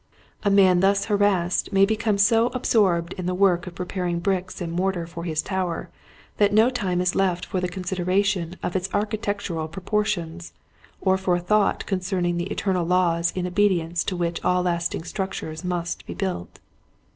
[0.41, 4.71] A man thus harassed may become so absorbed in the work of preparing bricks and
[4.73, 5.91] mortar for his tower
[6.37, 10.53] that no time is left for the consideration of its architec tural proportions
[11.01, 15.03] or for a thought concern ing the eternal laws in obedience to which all lasting
[15.03, 16.57] structures must be built.